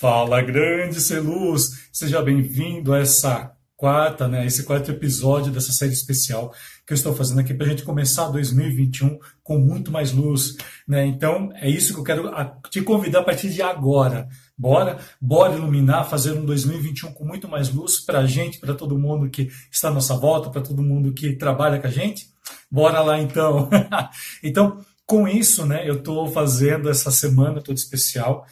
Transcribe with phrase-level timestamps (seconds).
[0.00, 1.90] Fala, grande ser luz!
[1.92, 6.54] Seja bem-vindo a essa quarta, né, esse quarto episódio dessa série especial
[6.86, 10.56] que eu estou fazendo aqui para a gente começar 2021 com muito mais luz,
[10.88, 11.04] né?
[11.04, 12.32] Então é isso que eu quero
[12.70, 14.26] te convidar a partir de agora.
[14.56, 18.98] Bora, bora iluminar, fazer um 2021 com muito mais luz para a gente, para todo
[18.98, 22.30] mundo que está à nossa volta, para todo mundo que trabalha com a gente.
[22.70, 23.68] Bora lá então.
[24.42, 28.46] então com isso, né, eu estou fazendo essa semana toda especial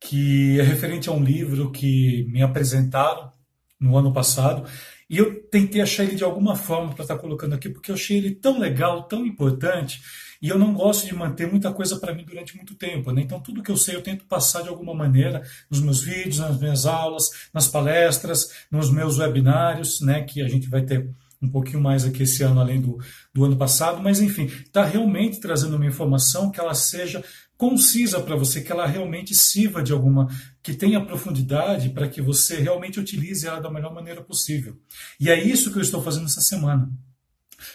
[0.00, 3.30] que é referente a um livro que me apresentaram
[3.78, 4.68] no ano passado,
[5.08, 7.94] e eu tentei achar ele de alguma forma para estar tá colocando aqui, porque eu
[7.94, 10.00] achei ele tão legal, tão importante,
[10.40, 13.12] e eu não gosto de manter muita coisa para mim durante muito tempo.
[13.12, 13.22] Né?
[13.22, 16.58] Então, tudo que eu sei eu tento passar de alguma maneira nos meus vídeos, nas
[16.58, 21.10] minhas aulas, nas palestras, nos meus webinários, né, que a gente vai ter
[21.42, 22.98] um pouquinho mais aqui esse ano, além do,
[23.32, 27.24] do ano passado, mas enfim, está realmente trazendo uma informação que ela seja
[27.60, 30.28] concisa para você, que ela realmente sirva de alguma,
[30.62, 34.78] que tenha profundidade para que você realmente utilize ela da melhor maneira possível.
[35.20, 36.90] E é isso que eu estou fazendo essa semana.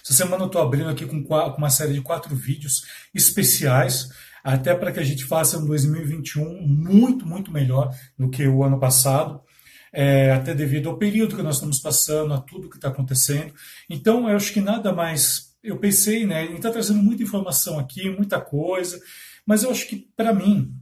[0.03, 1.17] Essa semana eu estou abrindo aqui com
[1.55, 4.09] uma série de quatro vídeos especiais,
[4.43, 8.79] até para que a gente faça um 2021 muito, muito melhor do que o ano
[8.79, 9.44] passado
[9.95, 13.53] é, até devido ao período que nós estamos passando, a tudo que está acontecendo.
[13.89, 15.55] Então, eu acho que nada mais.
[15.63, 16.43] Eu pensei, né?
[16.43, 18.99] Ele está trazendo muita informação aqui, muita coisa,
[19.45, 20.75] mas eu acho que, para mim,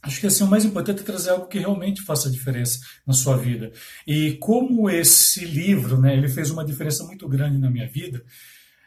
[0.00, 3.36] acho que assim, o mais importante é trazer algo que realmente faça diferença na sua
[3.36, 3.72] vida.
[4.06, 8.24] E como esse livro, né, ele fez uma diferença muito grande na minha vida,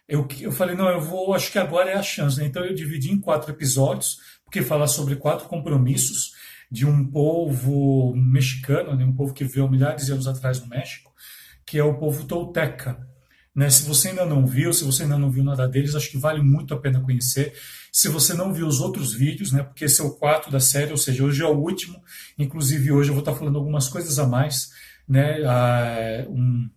[0.08, 2.40] eu, eu falei, não, eu vou, acho que agora é a chance.
[2.40, 2.46] Né?
[2.46, 6.32] Então eu dividi em quatro episódios, porque fala sobre quatro compromissos
[6.70, 11.12] de um povo mexicano, né, um povo que veio milhares de anos atrás no México,
[11.66, 13.08] que é o povo tolteca.
[13.56, 13.70] Né?
[13.70, 16.42] Se você ainda não viu, se você ainda não viu nada deles, acho que vale
[16.42, 17.54] muito a pena conhecer.
[17.92, 20.92] Se você não viu os outros vídeos, né, porque esse é o quarto da série,
[20.92, 22.00] ou seja, hoje é o último,
[22.38, 24.70] inclusive hoje eu vou estar falando algumas coisas a mais,
[25.08, 26.70] né, um,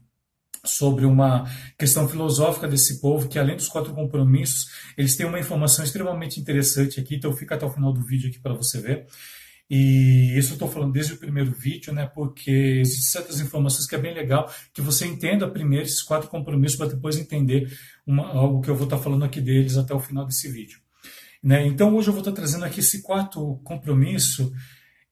[0.65, 1.45] sobre uma
[1.79, 7.00] questão filosófica desse povo, que além dos quatro compromissos, eles têm uma informação extremamente interessante
[7.00, 9.06] aqui, então fica até o final do vídeo aqui para você ver.
[9.70, 12.10] E isso eu estou falando desde o primeiro vídeo, né?
[12.12, 12.50] Porque
[12.81, 16.88] existem certas informações que é bem legal que você entenda primeiro esses quatro compromissos para
[16.88, 17.72] depois entender
[18.04, 20.81] uma, algo que eu vou estar tá falando aqui deles até o final desse vídeo.
[21.41, 21.64] Né?
[21.69, 24.53] Então hoje eu vou estar tá trazendo aqui esse quarto compromisso.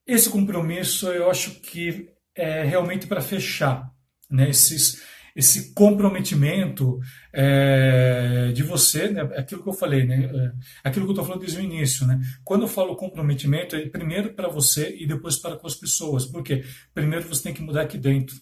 [0.05, 3.89] Esse compromisso eu acho que é realmente para fechar
[4.29, 4.51] né?
[4.51, 5.01] esses
[5.35, 6.99] esse comprometimento
[7.33, 10.53] é, de você, né, aquilo que eu falei, né, é,
[10.89, 12.07] aquilo que eu estou falando desde o início.
[12.07, 16.27] Né, quando eu falo comprometimento, é primeiro para você e depois para com as pessoas.
[16.27, 16.65] Por quê?
[16.95, 18.37] Primeiro você tem que mudar aqui dentro.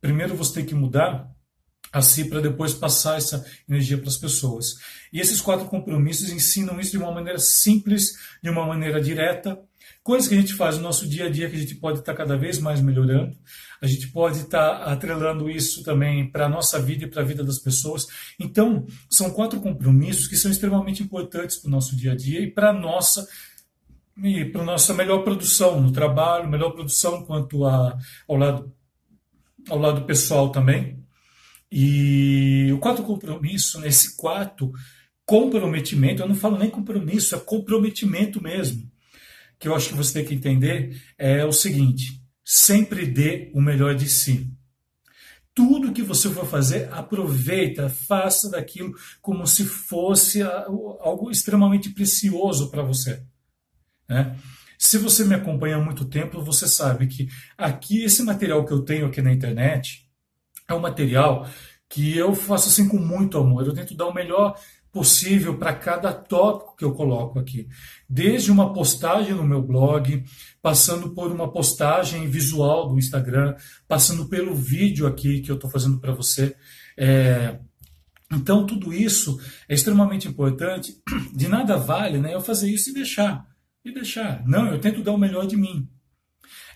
[0.00, 1.28] Primeiro você tem que mudar
[1.92, 4.76] a si para depois passar essa energia para as pessoas.
[5.12, 8.12] E esses quatro compromissos ensinam isso de uma maneira simples,
[8.42, 9.58] de uma maneira direta,
[10.02, 12.14] coisas que a gente faz no nosso dia a dia que a gente pode estar
[12.14, 13.36] cada vez mais melhorando.
[13.80, 17.44] A gente pode estar atrelando isso também para a nossa vida e para a vida
[17.44, 18.06] das pessoas.
[18.40, 22.50] Então, são quatro compromissos que são extremamente importantes para o nosso dia a dia e
[22.50, 23.28] para a nossa
[24.20, 27.96] e para nossa melhor produção no trabalho, melhor produção quanto a,
[28.26, 28.72] ao lado
[29.68, 30.98] ao lado pessoal também.
[31.70, 34.72] E o quarto compromisso, nesse quarto
[35.26, 38.90] comprometimento, eu não falo nem compromisso, é comprometimento mesmo
[39.58, 43.94] que eu acho que você tem que entender é o seguinte: sempre dê o melhor
[43.94, 44.50] de si.
[45.54, 52.82] Tudo que você for fazer, aproveita, faça daquilo como se fosse algo extremamente precioso para
[52.82, 53.24] você.
[54.08, 54.38] Né?
[54.78, 58.84] Se você me acompanha há muito tempo, você sabe que aqui, esse material que eu
[58.84, 60.08] tenho aqui na internet,
[60.68, 61.48] é um material
[61.88, 63.66] que eu faço assim com muito amor.
[63.66, 64.56] Eu tento dar o melhor
[64.92, 67.68] possível para cada tópico que eu coloco aqui.
[68.08, 70.24] Desde uma postagem no meu blog,
[70.62, 73.54] passando por uma postagem visual do Instagram,
[73.86, 76.56] passando pelo vídeo aqui que eu estou fazendo para você.
[76.96, 77.58] É...
[78.32, 81.00] Então, tudo isso é extremamente importante.
[81.34, 83.46] De nada vale né, eu fazer isso e deixar.
[83.84, 84.46] E deixar.
[84.46, 85.88] Não, eu tento dar o melhor de mim.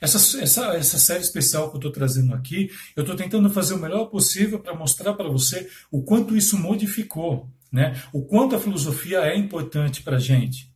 [0.01, 3.79] Essa, essa, essa série especial que eu estou trazendo aqui, eu estou tentando fazer o
[3.79, 8.01] melhor possível para mostrar para você o quanto isso modificou né?
[8.13, 10.71] O quanto a filosofia é importante para a gente.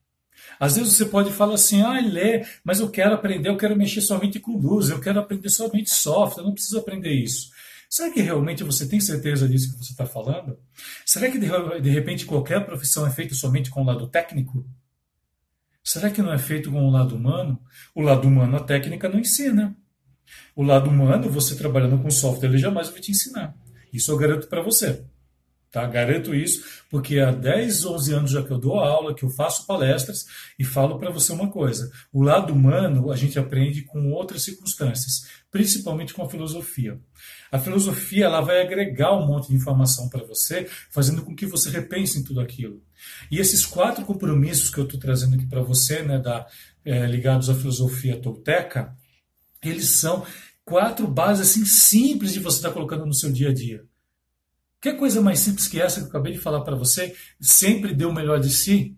[0.58, 4.00] Às vezes você pode falar assim, ah, lê, mas eu quero aprender, eu quero mexer
[4.00, 7.50] somente com luz, eu quero aprender somente software, eu não preciso aprender isso.
[7.90, 10.58] Será que realmente você tem certeza disso que você está falando?
[11.04, 14.66] Será que de repente qualquer profissão é feita somente com o lado técnico?
[15.84, 17.60] Será que não é feito com o lado humano?
[17.94, 19.76] O lado humano a técnica não ensina.
[20.54, 23.54] O lado humano, você trabalhando com software, ele jamais vai te ensinar.
[23.92, 25.04] Isso eu garanto para você.
[25.76, 25.84] Tá?
[25.84, 29.66] Garanto isso, porque há 10, 11 anos já que eu dou aula, que eu faço
[29.66, 30.24] palestras
[30.58, 35.28] e falo para você uma coisa: o lado humano a gente aprende com outras circunstâncias,
[35.50, 36.98] principalmente com a filosofia.
[37.52, 41.68] A filosofia ela vai agregar um monte de informação para você, fazendo com que você
[41.68, 42.82] repense em tudo aquilo.
[43.30, 46.46] E esses quatro compromissos que eu estou trazendo aqui para você, né, da,
[46.86, 48.96] é, ligados à filosofia tolteca,
[49.62, 50.24] eles são
[50.64, 53.84] quatro bases assim simples de você estar tá colocando no seu dia a dia.
[54.86, 57.12] Que coisa mais simples que essa que eu acabei de falar para você?
[57.40, 58.96] Sempre dê o melhor de si.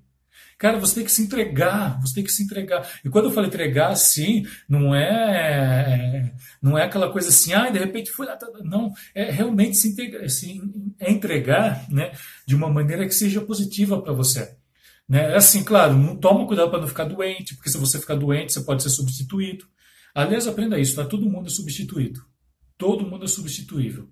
[0.58, 2.87] Cara, você tem que se entregar, você tem que se entregar.
[3.02, 6.31] E quando eu falo entregar, sim, não é
[6.61, 8.58] não é aquela coisa assim, ah, de repente foi lá, tá, tá.
[8.62, 12.12] não, é realmente se entregar, assim, é entregar, né,
[12.46, 14.56] de uma maneira que seja positiva para você.
[15.08, 15.32] Né?
[15.32, 18.52] É assim, claro, não toma cuidado para não ficar doente, porque se você ficar doente,
[18.52, 19.64] você pode ser substituído.
[20.14, 21.06] Aliás, aprenda isso, tá?
[21.06, 22.23] Todo mundo é substituído.
[22.76, 24.06] Todo mundo é substituível.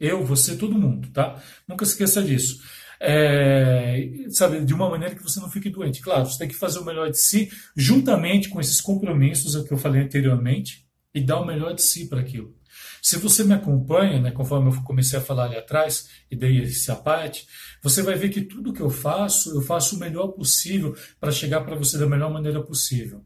[0.00, 1.42] Eu, você, todo mundo, tá?
[1.66, 2.60] Nunca se esqueça disso.
[3.00, 6.00] É, sabe, de uma maneira que você não fique doente.
[6.00, 9.78] Claro, você tem que fazer o melhor de si, juntamente com esses compromissos que eu
[9.78, 12.56] falei anteriormente, e dar o melhor de si para aquilo.
[13.02, 16.94] Se você me acompanha, né, conforme eu comecei a falar ali atrás, e dei esse
[16.96, 17.46] parte,
[17.82, 21.62] você vai ver que tudo que eu faço, eu faço o melhor possível para chegar
[21.62, 23.24] para você da melhor maneira possível.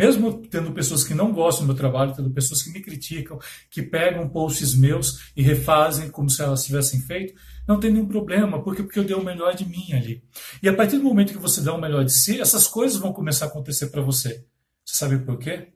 [0.00, 3.38] Mesmo tendo pessoas que não gostam do meu trabalho, tendo pessoas que me criticam,
[3.70, 7.34] que pegam posts meus e refazem como se elas tivessem feito,
[7.68, 10.24] não tem nenhum problema, porque, porque eu dei o melhor de mim ali.
[10.62, 13.12] E a partir do momento que você dá o melhor de si, essas coisas vão
[13.12, 14.42] começar a acontecer para você.
[14.86, 15.68] Você sabe por quê?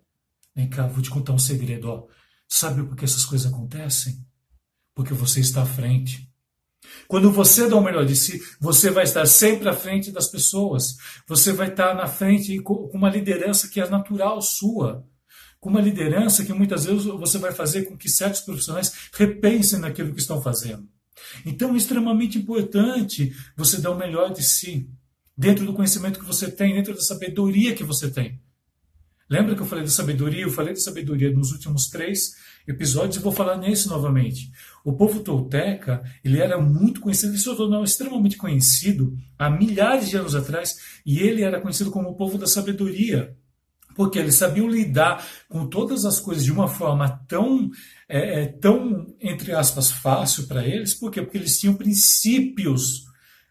[0.56, 1.91] Vem cá, vou te contar um segredo.
[1.91, 2.06] Ó.
[2.49, 4.27] Sabe por que essas coisas acontecem?
[4.94, 6.32] Porque você está à frente.
[7.06, 10.96] Quando você dá o melhor de si, você vai estar sempre à frente das pessoas.
[11.26, 15.06] Você vai estar na frente com uma liderança que é natural sua.
[15.60, 20.12] Com uma liderança que muitas vezes você vai fazer com que certos profissionais repensem naquilo
[20.12, 20.88] que estão fazendo.
[21.44, 24.88] Então é extremamente importante você dar o melhor de si,
[25.36, 28.40] dentro do conhecimento que você tem, dentro da sabedoria que você tem.
[29.34, 30.42] Lembra que eu falei da sabedoria?
[30.42, 32.36] Eu falei da sabedoria nos últimos três
[32.69, 34.48] episódios e vou falar nesse novamente.
[34.84, 40.16] O povo tolteca, ele era muito conhecido, ele se tornou extremamente conhecido há milhares de
[40.16, 43.36] anos atrás, e ele era conhecido como o povo da sabedoria.
[43.96, 47.72] Porque eles sabiam lidar com todas as coisas de uma forma tão,
[48.08, 50.94] é tão entre aspas, fácil para eles.
[50.94, 51.20] Por quê?
[51.20, 53.02] Porque eles tinham princípios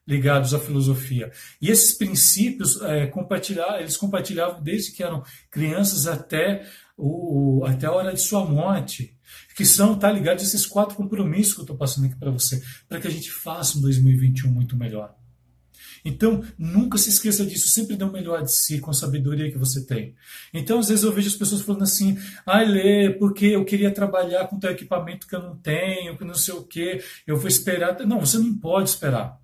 [0.07, 1.31] ligados à filosofia.
[1.61, 6.67] E esses princípios é, compartilhar, eles compartilhavam desde que eram crianças até,
[6.97, 9.17] o, até a hora de sua morte,
[9.55, 12.61] que são tá ligados a esses quatro compromissos que eu estou passando aqui para você,
[12.87, 15.15] para que a gente faça um 2021 muito melhor.
[16.05, 19.57] Então, nunca se esqueça disso, sempre dê o melhor de si com a sabedoria que
[19.57, 20.13] você tem.
[20.53, 24.47] Então, às vezes eu vejo as pessoas falando assim: ai, Lê, porque eu queria trabalhar
[24.47, 27.97] com tal equipamento que eu não tenho, que não sei o quê, eu vou esperar.
[28.05, 29.41] Não, você não pode esperar.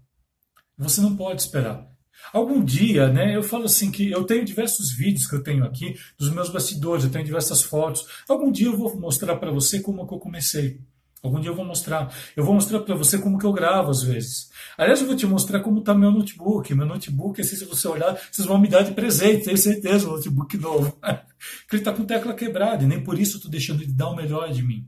[0.79, 1.85] Você não pode esperar.
[2.31, 5.95] Algum dia, né, eu falo assim que eu tenho diversos vídeos que eu tenho aqui
[6.17, 8.05] dos meus bastidores, eu tenho diversas fotos.
[8.27, 10.79] Algum dia eu vou mostrar para você como que eu comecei.
[11.21, 12.13] Algum dia eu vou mostrar.
[12.35, 14.49] Eu vou mostrar para você como que eu gravo às vezes.
[14.77, 16.73] Aliás, eu vou te mostrar como está meu notebook.
[16.73, 20.11] Meu notebook, assim, se você olhar, vocês vão me dar de presente, tenho certeza, um
[20.11, 20.97] notebook novo.
[21.01, 24.09] Porque ele está com tecla quebrada, e nem por isso eu estou deixando de dar
[24.09, 24.87] o melhor de mim.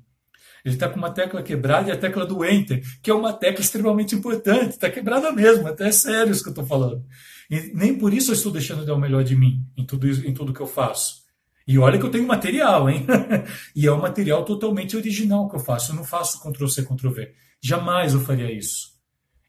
[0.63, 3.61] Ele está com uma tecla quebrada e a tecla do Enter, que é uma tecla
[3.61, 4.71] extremamente importante.
[4.71, 7.03] Está quebrada mesmo, até é sério isso que eu estou falando.
[7.49, 10.07] E nem por isso eu estou deixando de dar o melhor de mim em tudo,
[10.07, 11.21] isso, em tudo que eu faço.
[11.67, 13.05] E olha que eu tenho material, hein?
[13.75, 15.91] e é um material totalmente original que eu faço.
[15.91, 17.33] Eu não faço Ctrl-C, Ctrl-V.
[17.61, 18.91] Jamais eu faria isso.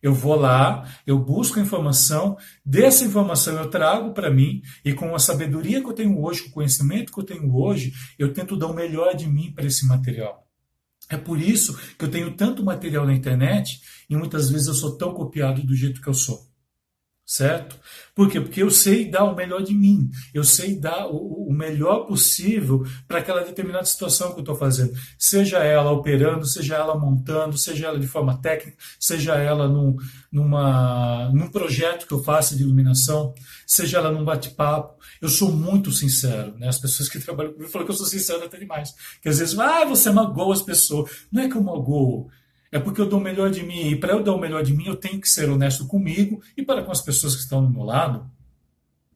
[0.03, 5.19] Eu vou lá, eu busco informação, dessa informação eu trago para mim, e com a
[5.19, 8.67] sabedoria que eu tenho hoje, com o conhecimento que eu tenho hoje, eu tento dar
[8.67, 10.45] o melhor de mim para esse material.
[11.09, 14.97] É por isso que eu tenho tanto material na internet e muitas vezes eu sou
[14.97, 16.52] tão copiado do jeito que eu sou.
[17.25, 17.79] Certo?
[18.15, 18.41] Por quê?
[18.41, 22.85] Porque eu sei dar o melhor de mim, eu sei dar o, o melhor possível
[23.07, 24.93] para aquela determinada situação que eu estou fazendo.
[25.19, 29.97] Seja ela operando, seja ela montando, seja ela de forma técnica, seja ela num,
[30.31, 33.33] numa, num projeto que eu faça de iluminação,
[33.67, 35.01] seja ela num bate-papo.
[35.21, 36.55] Eu sou muito sincero.
[36.59, 36.69] Né?
[36.69, 38.93] As pessoas que trabalham comigo falam que eu sou sincero até demais.
[39.23, 41.11] Que às vezes, ah, você magoa as pessoas.
[41.31, 42.29] Não é que eu magoo
[42.73, 43.91] é porque eu dou o melhor de mim.
[43.91, 46.65] E para eu dar o melhor de mim, eu tenho que ser honesto comigo e
[46.65, 48.29] para com as pessoas que estão do meu lado.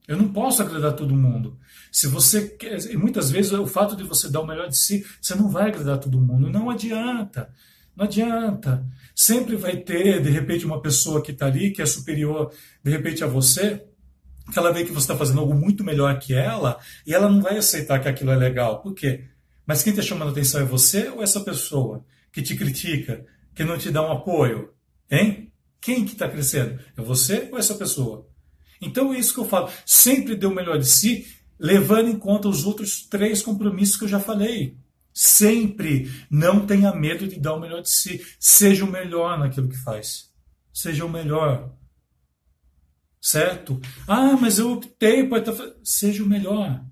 [0.07, 1.59] Eu não posso agradar todo mundo.
[1.91, 5.35] Se você quer, muitas vezes o fato de você dar o melhor de si, você
[5.35, 6.51] não vai agradar todo mundo.
[6.51, 7.51] Não adianta.
[7.97, 8.87] Não adianta.
[9.15, 12.53] Sempre vai ter, de repente, uma pessoa que está ali, que é superior,
[12.85, 13.83] de repente, a você,
[14.53, 17.41] que ela vê que você está fazendo algo muito melhor que ela, e ela não
[17.41, 18.83] vai aceitar que aquilo é legal.
[18.83, 19.25] Por quê?
[19.67, 23.25] Mas quem está chamando atenção é você ou essa pessoa que te critica,
[23.57, 24.73] que não te dá um apoio?
[25.11, 25.51] Hein?
[25.81, 26.79] Quem que está crescendo?
[26.97, 28.29] É você ou essa pessoa?
[28.81, 29.71] Então é isso que eu falo.
[29.87, 31.27] Sempre dê o melhor de si,
[31.59, 34.79] levando em conta os outros três compromissos que eu já falei.
[35.13, 38.23] Sempre não tenha medo de dar o melhor de si.
[38.39, 40.31] Seja o melhor naquilo que faz.
[40.71, 41.73] Seja o melhor.
[43.19, 43.81] Certo?
[44.07, 45.43] Ah, mas eu optei para.
[45.83, 46.85] Seja o melhor.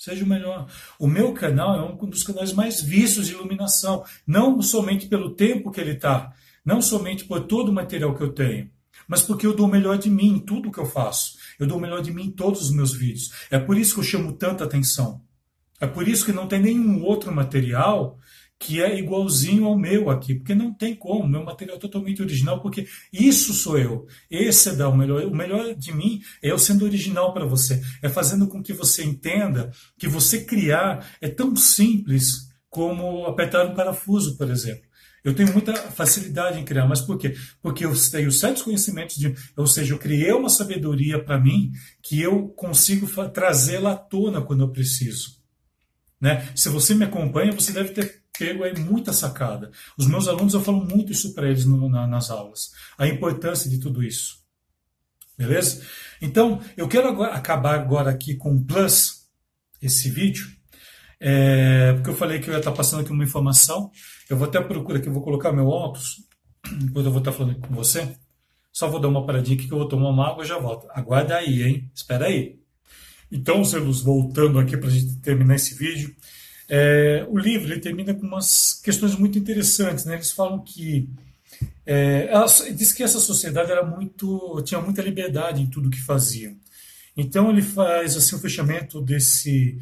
[0.00, 0.66] Seja o melhor.
[0.98, 4.02] O meu canal é um dos canais mais vistos de iluminação.
[4.26, 6.32] Não somente pelo tempo que ele está,
[6.64, 8.70] não somente por todo o material que eu tenho,
[9.06, 11.36] mas porque eu dou o melhor de mim em tudo que eu faço.
[11.58, 13.30] Eu dou o melhor de mim em todos os meus vídeos.
[13.50, 15.20] É por isso que eu chamo tanta atenção.
[15.78, 18.18] É por isso que não tem nenhum outro material
[18.60, 22.60] que é igualzinho ao meu aqui, porque não tem como, meu material é totalmente original,
[22.60, 24.06] porque isso sou eu.
[24.30, 27.82] Esse é dar o melhor, o melhor de mim é eu sendo original para você,
[28.02, 33.74] é fazendo com que você entenda que você criar é tão simples como apertar um
[33.74, 34.90] parafuso, por exemplo.
[35.24, 37.34] Eu tenho muita facilidade em criar, mas por quê?
[37.62, 42.20] Porque eu tenho certos conhecimentos, de, ou seja, eu criei uma sabedoria para mim que
[42.20, 45.39] eu consigo trazê-la à tona quando eu preciso.
[46.20, 46.48] Né?
[46.54, 49.70] Se você me acompanha, você deve ter pego aí muita sacada.
[49.98, 53.68] Os meus alunos, eu falo muito isso para eles no, na, nas aulas, a importância
[53.68, 54.40] de tudo isso.
[55.36, 55.82] Beleza?
[56.20, 59.26] Então, eu quero agora, acabar agora aqui com o plus,
[59.80, 60.46] esse vídeo,
[61.18, 63.90] é, porque eu falei que eu ia estar passando aqui uma informação.
[64.28, 66.22] Eu vou até procurar aqui, eu vou colocar meu óculos,
[66.72, 68.16] enquanto eu vou estar falando com você.
[68.72, 70.86] Só vou dar uma paradinha aqui que eu vou tomar uma água e já volto.
[70.90, 71.90] Aguarda aí, hein?
[71.94, 72.59] Espera aí.
[73.30, 76.14] Então, Celos, voltando aqui para a gente terminar esse vídeo.
[76.68, 80.04] É, o livro ele termina com umas questões muito interessantes.
[80.04, 80.14] Né?
[80.14, 81.08] Eles falam que
[81.84, 86.56] é, ela, diz que essa sociedade era muito tinha muita liberdade em tudo que faziam.
[87.16, 89.78] Então ele faz assim o fechamento desse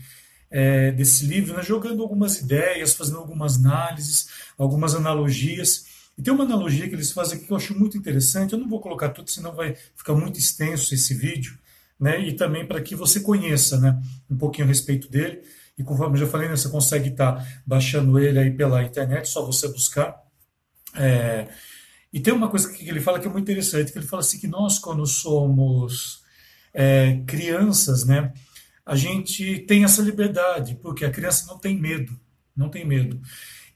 [0.51, 5.87] é, desse livro, né, jogando algumas ideias, fazendo algumas análises, algumas analogias.
[6.17, 8.55] E tem uma analogia que eles fazem aqui que eu acho muito interessante.
[8.55, 11.59] Eu não vou colocar tudo, senão vai ficar muito extenso esse vídeo,
[11.99, 12.21] né?
[12.21, 14.01] E também para que você conheça, né,
[14.31, 15.43] um pouquinho a respeito dele.
[15.77, 19.29] E conforme eu já falei, né, você consegue estar tá baixando ele aí pela internet,
[19.29, 20.17] só você buscar.
[20.95, 21.49] É,
[22.13, 24.39] e tem uma coisa que ele fala que é muito interessante, que ele fala assim
[24.39, 26.23] que nós quando somos
[26.73, 28.33] é, crianças, né,
[28.85, 32.19] a gente tem essa liberdade, porque a criança não tem medo,
[32.57, 33.21] não tem medo.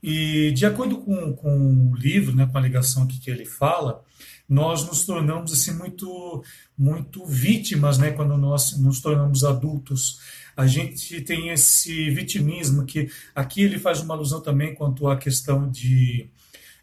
[0.02, 4.04] E de acordo com, com o livro, né, com a ligação que ele fala,
[4.48, 6.42] nós nos tornamos assim muito
[6.76, 10.20] muito vítimas, né, quando nós nos tornamos adultos.
[10.56, 15.70] A gente tem esse vitimismo que aqui ele faz uma alusão também quanto à questão
[15.70, 16.28] de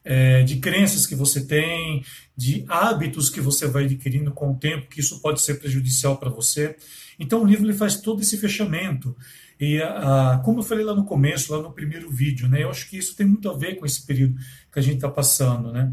[0.03, 2.03] é, de crenças que você tem,
[2.35, 6.29] de hábitos que você vai adquirindo com o tempo, que isso pode ser prejudicial para
[6.29, 6.75] você.
[7.19, 9.15] Então o livro ele faz todo esse fechamento.
[9.59, 12.89] E a, como eu falei lá no começo, lá no primeiro vídeo, né, eu acho
[12.89, 14.35] que isso tem muito a ver com esse período
[14.71, 15.71] que a gente está passando.
[15.73, 15.91] Né?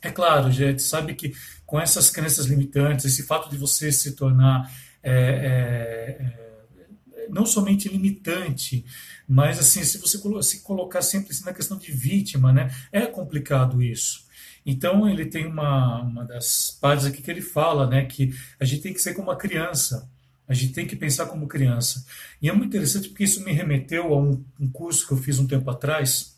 [0.00, 1.34] É claro, gente sabe que
[1.66, 4.70] com essas crenças limitantes, esse fato de você se tornar
[5.02, 8.86] é, é, é, não somente limitante,
[9.28, 13.82] mas assim, se você se colocar sempre assim, na questão de vítima, né, é complicado
[13.82, 14.24] isso.
[14.64, 18.82] Então ele tem uma, uma das partes aqui que ele fala, né, que a gente
[18.82, 20.10] tem que ser como uma criança.
[20.48, 22.04] A gente tem que pensar como criança.
[22.40, 25.38] E é muito interessante porque isso me remeteu a um, um curso que eu fiz
[25.38, 26.34] um tempo atrás,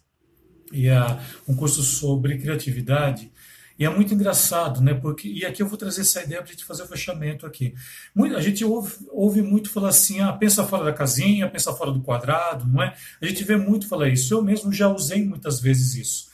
[0.73, 3.31] e a um curso sobre criatividade.
[3.79, 4.95] E é muito engraçado, né?
[4.95, 7.75] Porque, e aqui eu vou trazer essa ideia para a gente fazer o fechamento aqui.
[8.15, 11.93] Muito, a gente ouve, ouve, muito falar assim, ah, pensa fora da casinha, pensa fora
[11.93, 12.95] do quadrado, não é?
[13.21, 14.33] A gente vê muito falar isso.
[14.33, 16.26] Eu mesmo já usei muitas vezes isso.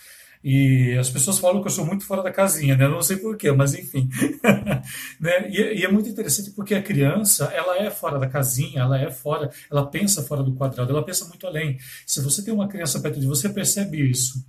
[0.43, 2.89] E as pessoas falam que eu sou muito fora da casinha, né?
[2.89, 4.09] Não sei porquê, mas enfim.
[5.21, 5.49] né?
[5.51, 9.11] E, e, é muito interessante porque a criança, ela é fora da casinha, ela é
[9.11, 11.79] fora, ela pensa fora do quadrado, ela pensa muito além.
[12.05, 14.45] Se você tem uma criança perto de você, percebe isso.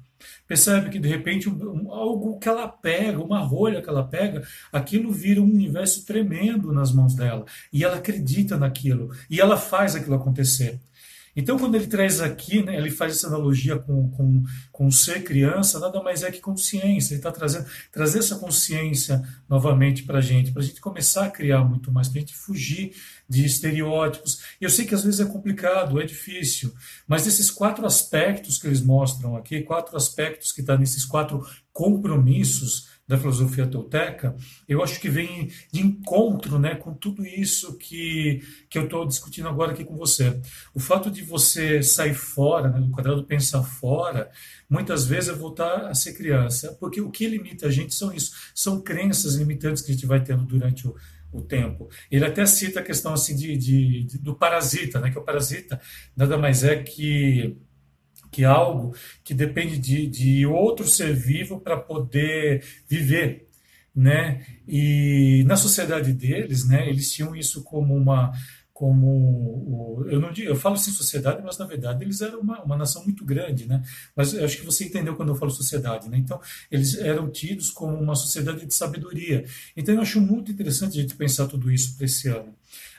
[0.48, 5.12] Percebe que de repente um, algo que ela pega, uma rolha que ela pega, aquilo
[5.12, 7.46] vira um universo tremendo nas mãos dela.
[7.72, 9.12] E ela acredita naquilo.
[9.30, 10.80] E ela faz aquilo acontecer.
[11.36, 15.80] Então, quando ele traz aqui, né, ele faz essa analogia com, com, com ser criança,
[15.80, 17.14] nada mais é que consciência.
[17.14, 21.32] Ele está trazendo trazer essa consciência novamente para a gente, para a gente começar a
[21.32, 22.94] criar muito mais, para a gente fugir
[23.28, 24.42] de estereótipos.
[24.62, 26.74] E eu sei que às vezes é complicado, é difícil,
[27.08, 31.46] mas esses quatro aspectos que eles mostram aqui, quatro aspectos que estão tá nesses quatro
[31.72, 34.36] compromissos, da filosofia tolteca,
[34.68, 39.50] eu acho que vem de encontro né, com tudo isso que, que eu estou discutindo
[39.50, 40.40] agora aqui com você.
[40.74, 44.32] O fato de você sair fora, né, do quadrado pensar fora,
[44.70, 48.32] muitas vezes é voltar a ser criança, porque o que limita a gente são isso,
[48.56, 50.96] são crenças limitantes que a gente vai tendo durante o,
[51.34, 51.90] o tempo.
[52.10, 55.12] Ele até cita a questão assim de, de, de, do parasita, né?
[55.12, 55.82] que o parasita
[56.16, 57.58] nada mais é que
[58.34, 63.48] que algo que depende de, de outro ser vivo para poder viver.
[63.96, 64.46] né?
[64.68, 68.32] E na sociedade deles, né, eles tinham isso como uma
[68.74, 72.76] como eu não digo, eu falo assim sociedade, mas na verdade eles eram uma, uma
[72.76, 73.84] nação muito grande, né?
[74.16, 76.18] Mas eu acho que você entendeu quando eu falo sociedade, né?
[76.18, 79.46] Então eles eram tidos como uma sociedade de sabedoria.
[79.78, 82.54] Então eu acho muito interessante a gente pensar tudo isso para esse ano.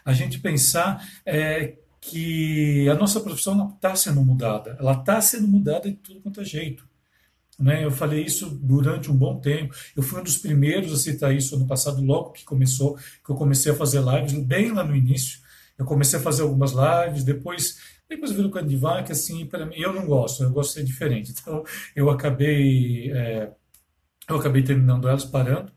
[0.04, 1.74] A gente pensar é,
[2.06, 6.44] que a nossa profissão está sendo mudada, ela está sendo mudada de tudo quanto é
[6.44, 6.86] jeito.
[7.58, 7.84] Né?
[7.84, 9.74] Eu falei isso durante um bom tempo.
[9.96, 13.36] Eu fui um dos primeiros a citar isso ano passado, logo que começou, que eu
[13.36, 15.40] comecei a fazer lives, bem lá no início.
[15.78, 19.76] Eu comecei a fazer algumas lives, depois depois eu vi no Candivac, assim, para mim,
[19.78, 21.32] eu não gosto, eu gosto de ser diferente.
[21.40, 21.64] Então,
[21.96, 23.50] eu acabei, é,
[24.28, 25.72] eu acabei terminando elas, parando,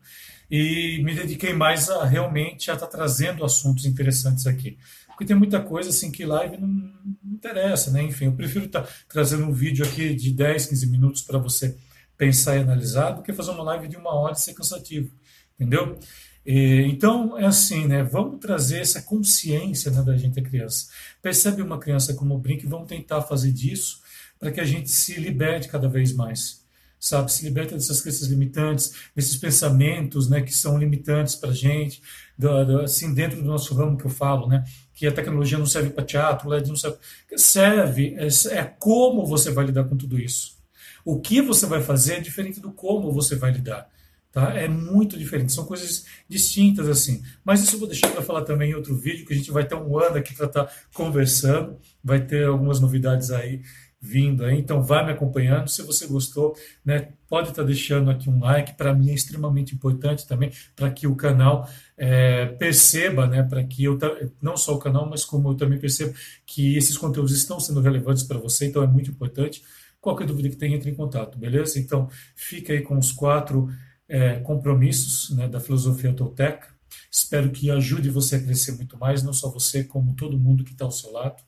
[0.50, 4.78] e me dediquei mais a realmente a estar tá trazendo assuntos interessantes aqui.
[5.18, 8.04] Porque tem muita coisa assim que live não, não interessa, né?
[8.04, 11.76] Enfim, eu prefiro estar tá trazendo um vídeo aqui de 10, 15 minutos para você
[12.16, 15.10] pensar e analisar do que fazer uma live de uma hora e ser cansativo,
[15.56, 15.98] entendeu?
[16.46, 18.04] Então, é assim, né?
[18.04, 20.88] Vamos trazer essa consciência né, da gente, a criança.
[21.20, 24.00] Percebe uma criança como brinca e vamos tentar fazer disso
[24.38, 26.64] para que a gente se liberte cada vez mais.
[27.00, 27.32] Sabe?
[27.32, 32.02] Se liberte dessas crenças limitantes, desses pensamentos né, que são limitantes para a gente,
[32.36, 34.64] do, do, assim, dentro do nosso ramo que eu falo, né?
[34.94, 36.98] Que a tecnologia não serve para teatro, o LED não serve.
[37.36, 40.56] Serve, é, é como você vai lidar com tudo isso.
[41.04, 43.88] O que você vai fazer é diferente do como você vai lidar.
[44.30, 44.54] Tá?
[44.54, 47.22] É muito diferente, são coisas distintas assim.
[47.44, 49.66] Mas isso eu vou deixar para falar também em outro vídeo, que a gente vai
[49.66, 53.62] ter um ano aqui para estar tá conversando, vai ter algumas novidades aí
[54.00, 55.68] vindo aí, então vai me acompanhando.
[55.68, 59.74] Se você gostou, né, pode estar tá deixando aqui um like, para mim é extremamente
[59.74, 63.98] importante também, para que o canal é, perceba, né, para que eu,
[64.40, 66.14] não só o canal, mas como eu também percebo
[66.46, 69.62] que esses conteúdos estão sendo relevantes para você, então é muito importante.
[70.00, 71.78] Qualquer dúvida que tenha, entre em contato, beleza?
[71.78, 73.68] Então, fica aí com os quatro
[74.08, 76.68] é, compromissos né, da filosofia tolteca.
[77.10, 80.72] Espero que ajude você a crescer muito mais, não só você, como todo mundo que
[80.72, 81.42] está ao seu lado,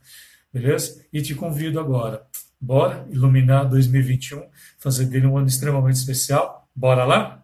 [0.53, 1.05] beleza?
[1.13, 2.27] E te convido agora,
[2.61, 4.43] bora iluminar 2021,
[4.79, 6.69] fazer dele um ano extremamente especial.
[6.75, 7.40] Bora lá?